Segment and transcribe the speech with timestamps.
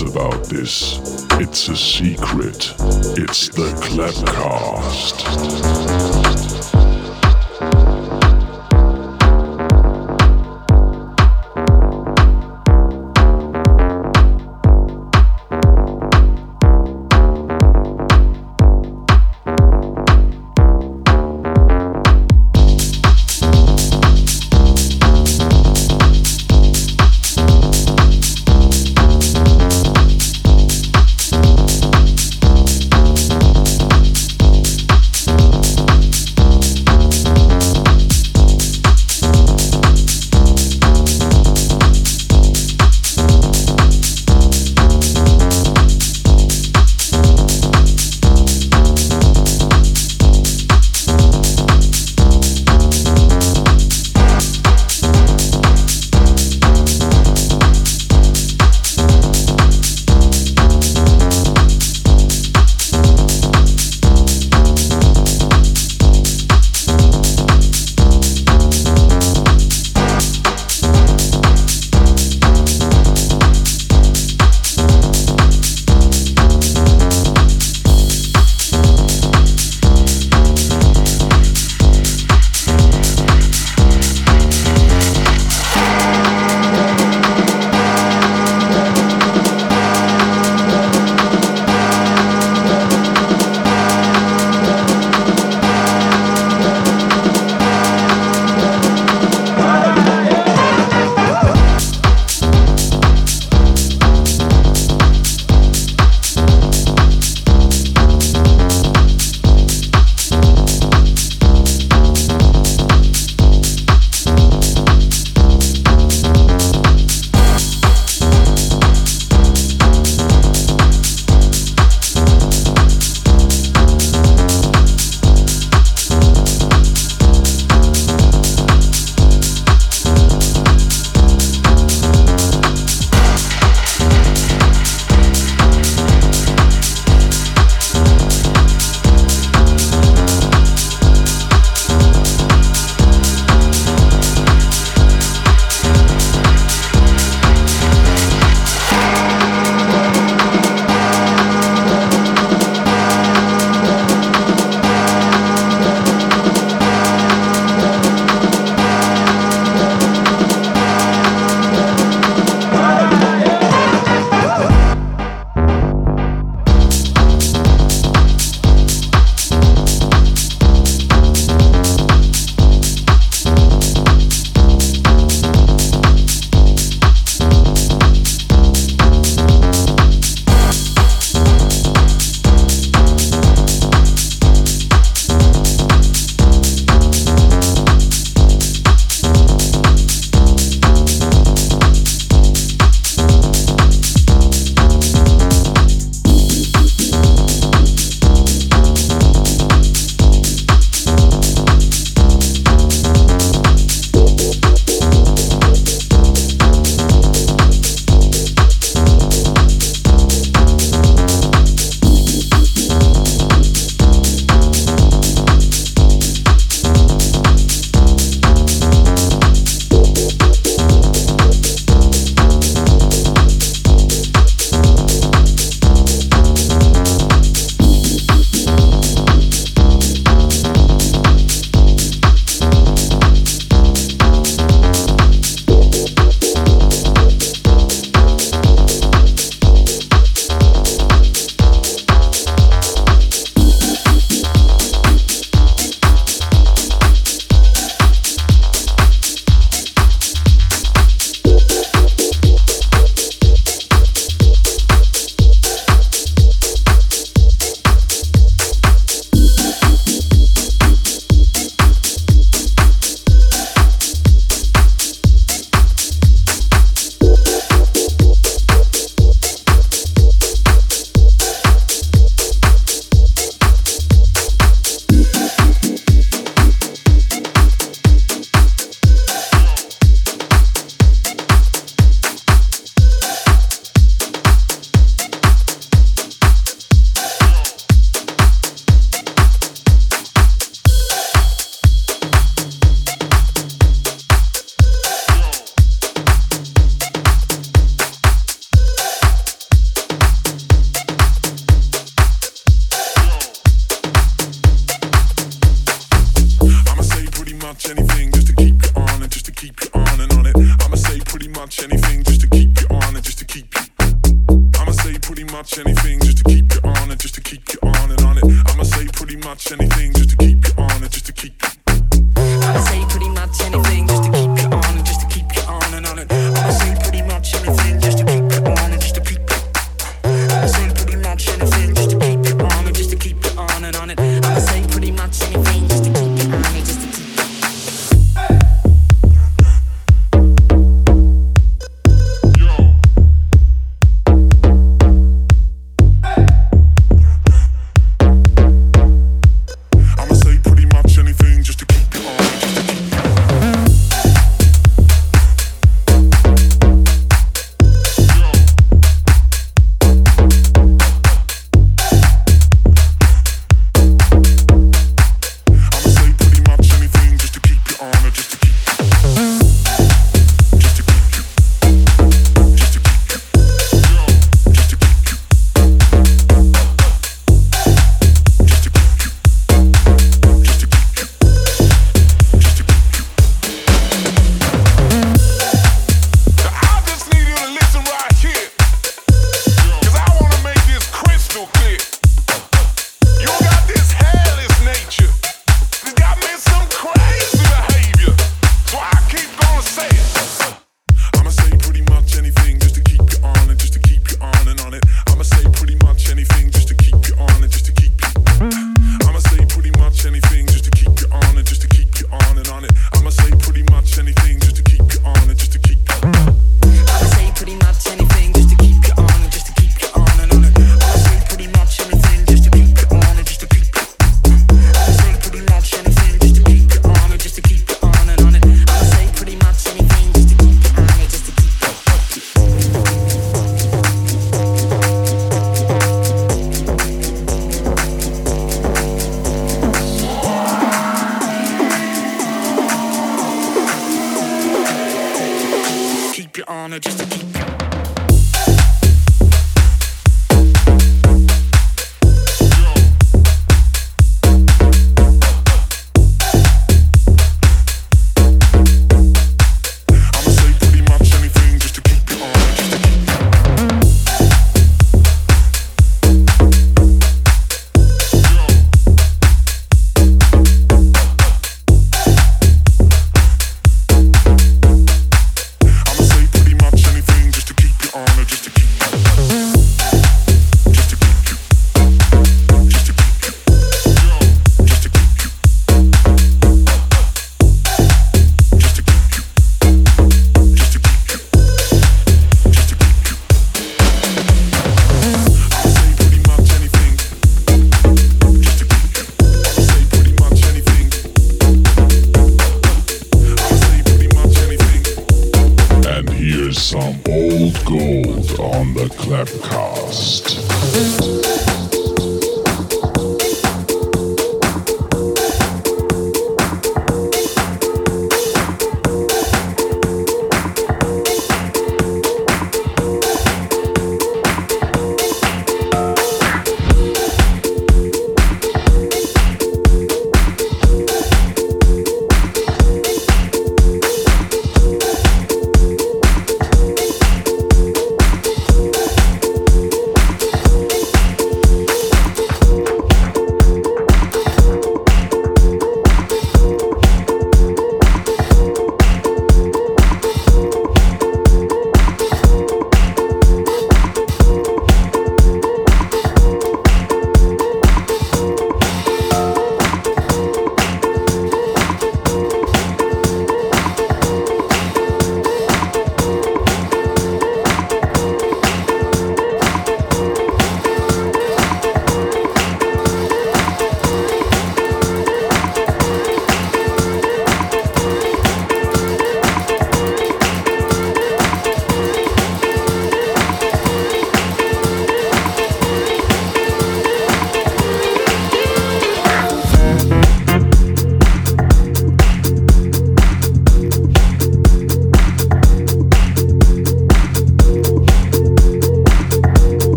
[0.00, 0.98] Your about this.
[1.32, 2.74] It's a secret.
[3.16, 5.63] It's the Clapcast.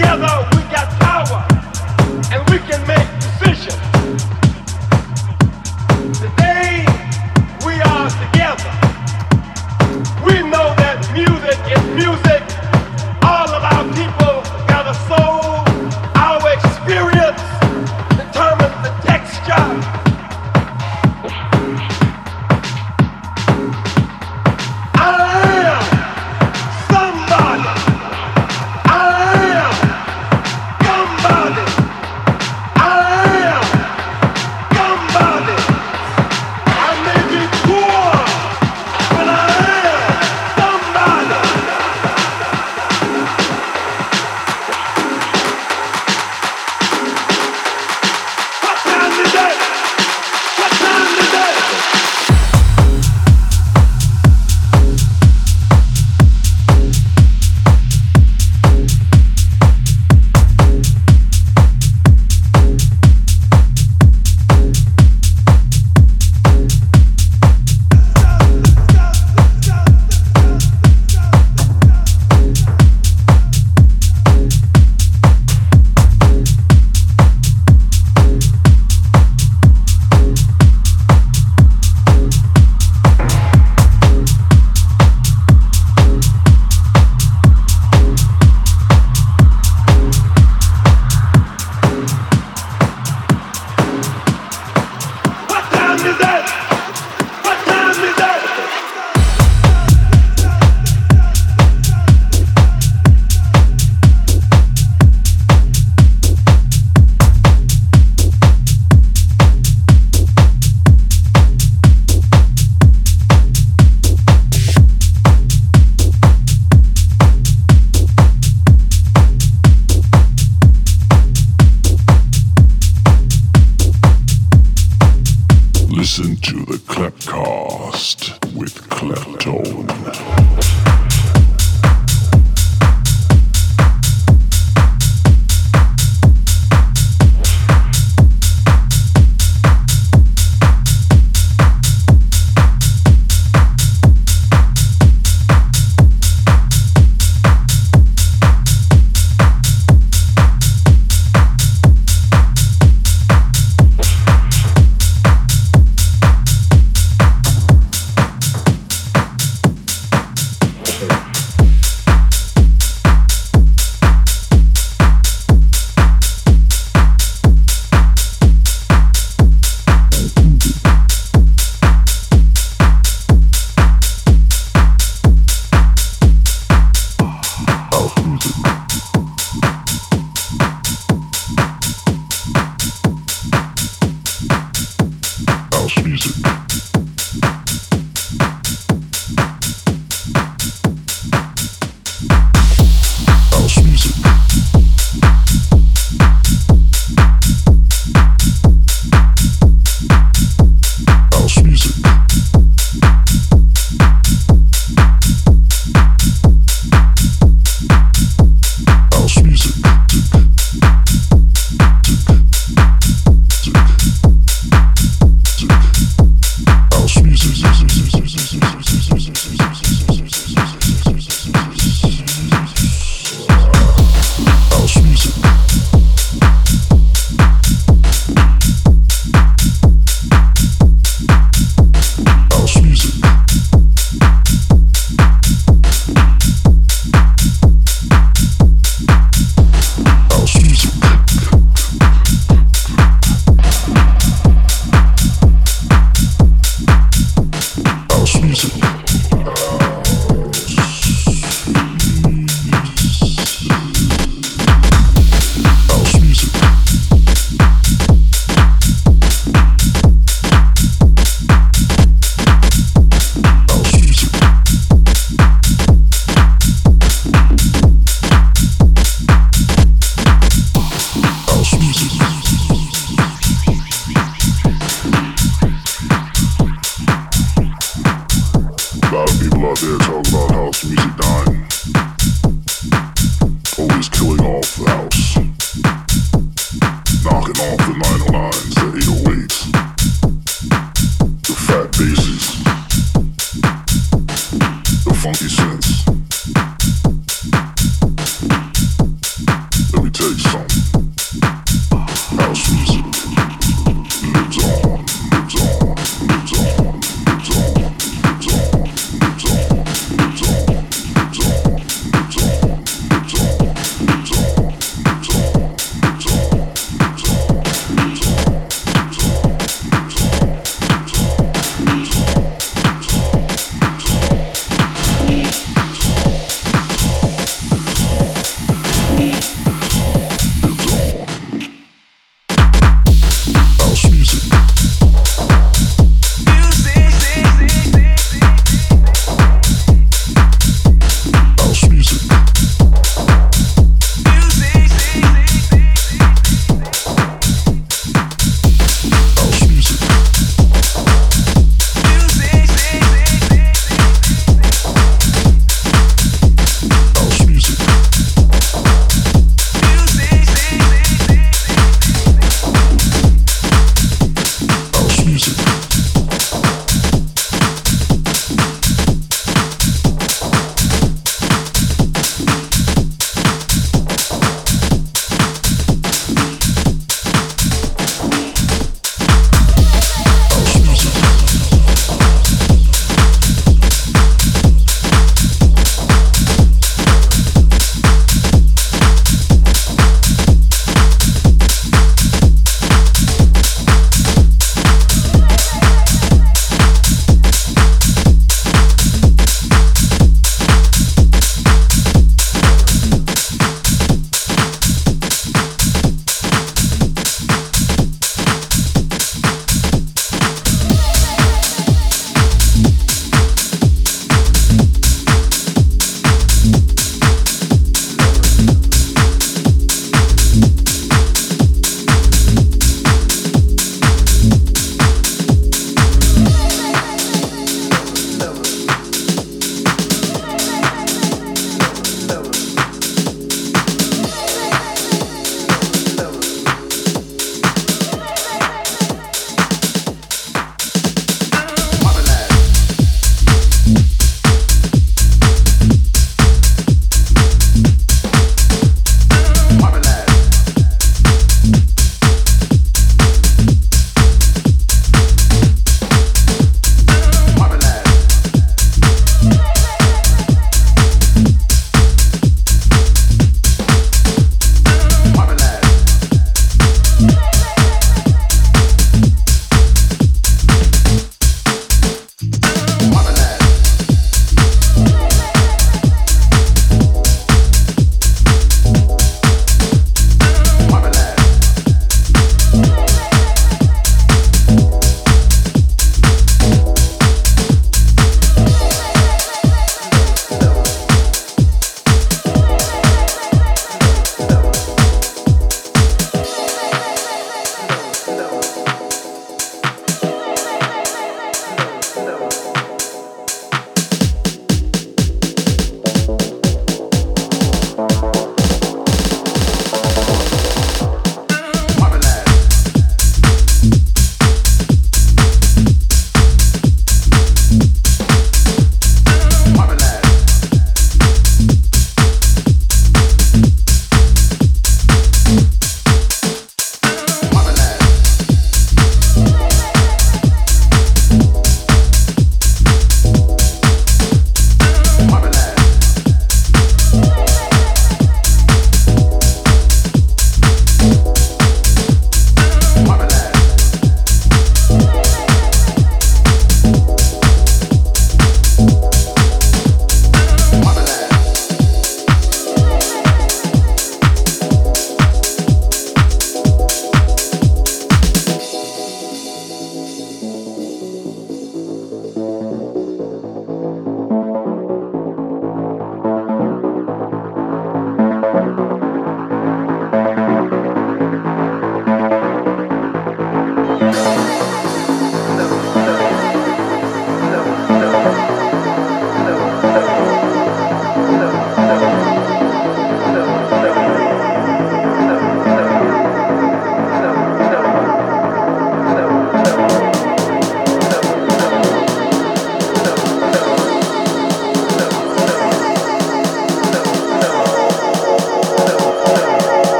[0.00, 0.29] together.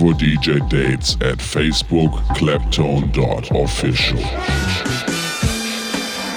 [0.00, 4.18] For DJ dates at Facebook claptone.official.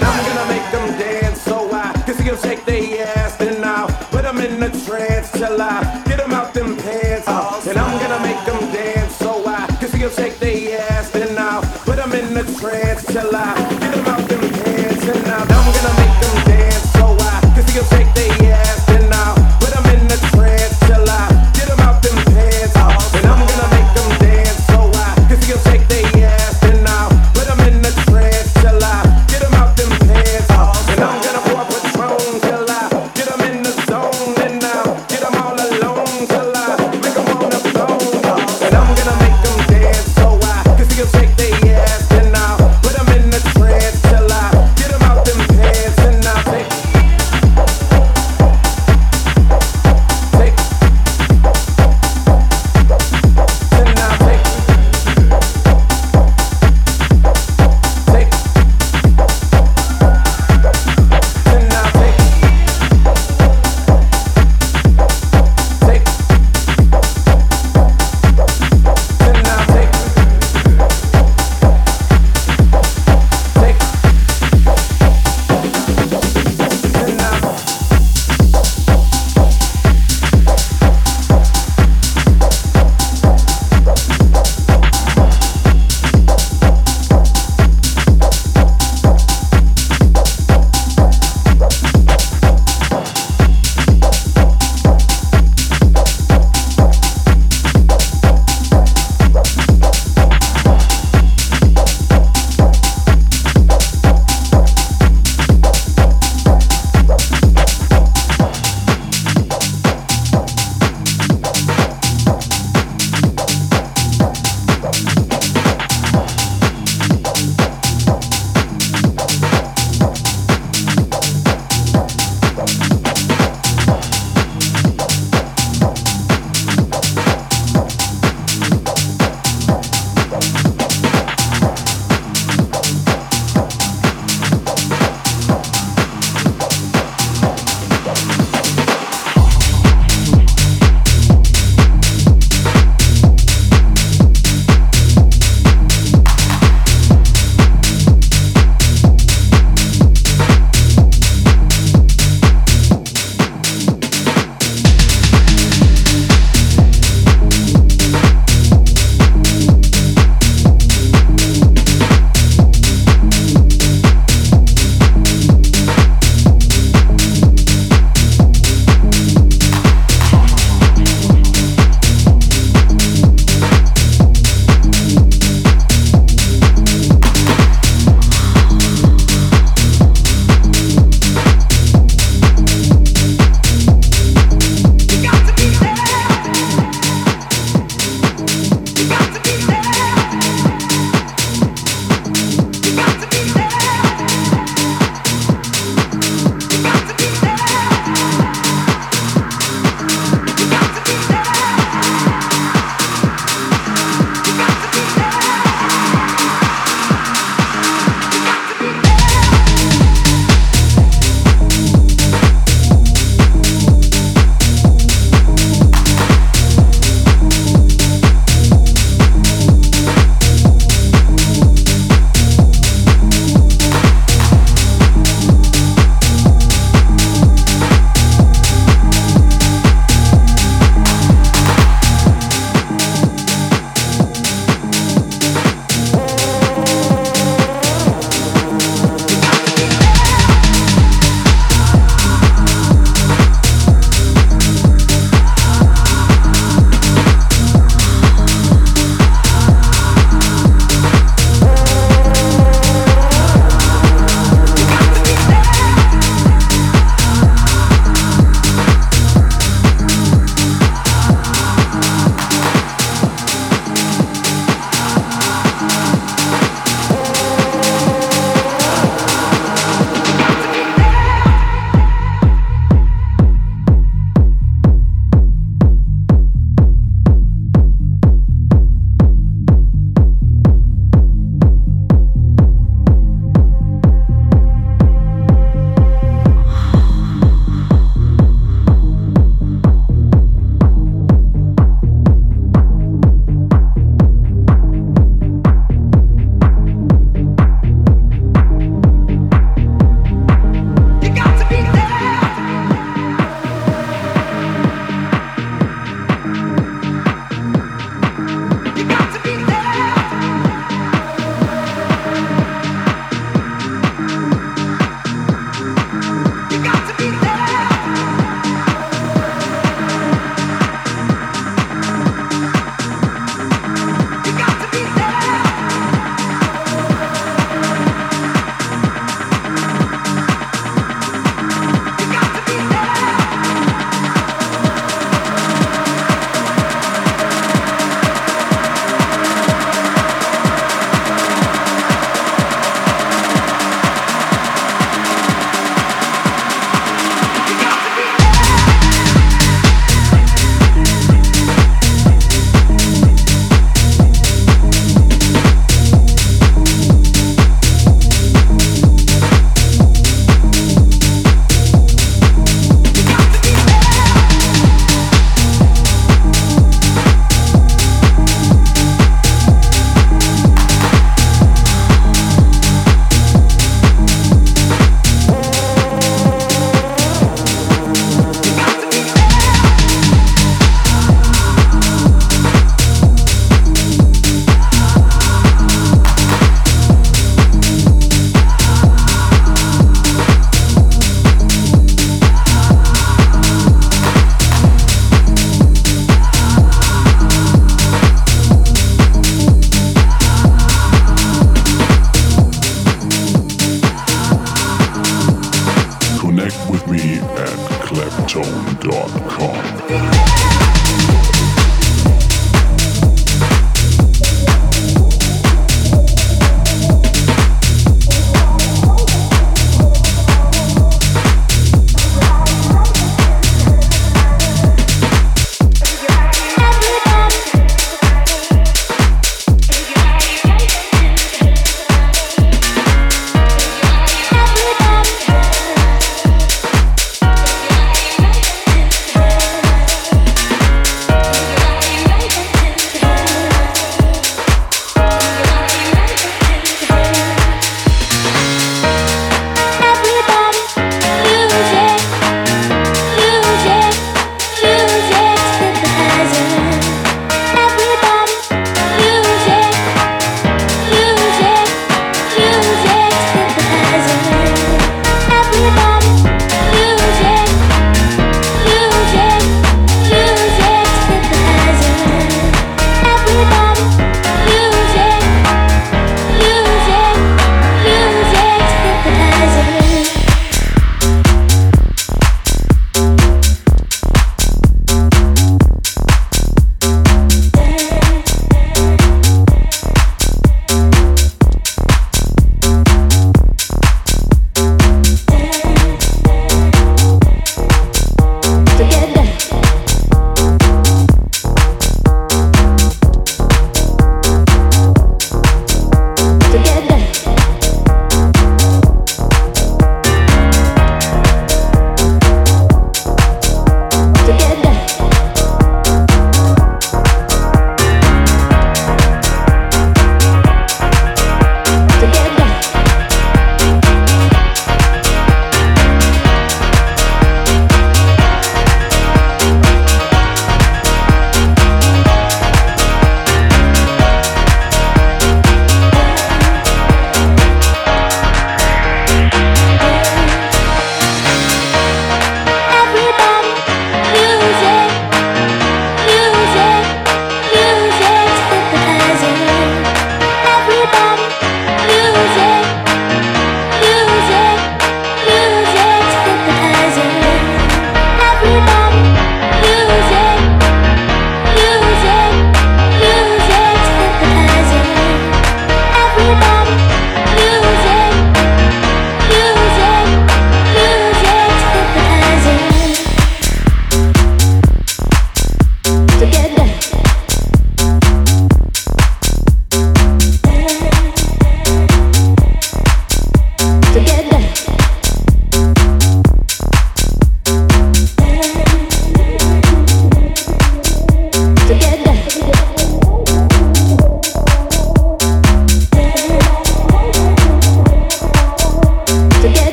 [0.00, 3.86] I'm gonna make them dance so I can see them shake their ass and now
[4.10, 7.28] put them in a trance till I get them out them pants.
[7.28, 11.14] Uh, and I'm gonna make them dance so I can see them shake their ass
[11.14, 13.59] and now put them in a trance till I